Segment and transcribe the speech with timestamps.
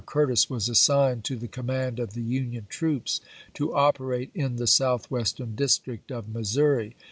[0.07, 3.21] Curtis was assigned to the command of the Union troops
[3.53, 6.95] to operate in the Southwestern District of Missouri.